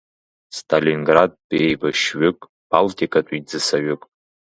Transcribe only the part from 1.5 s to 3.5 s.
еибашьҩык, балтикатәи